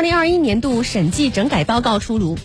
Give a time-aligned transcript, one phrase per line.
[0.00, 2.38] 二零二一年度审计整改报告出炉。